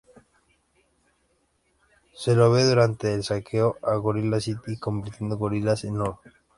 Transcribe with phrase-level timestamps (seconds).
[2.15, 6.19] Se lo ve durante el saqueo a Gorilla City convirtiendo gorilas en oro.